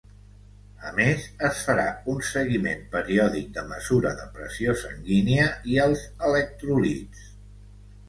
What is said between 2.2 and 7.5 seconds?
seguiment periòdic de mesura de pressió sanguínia i els electròlits.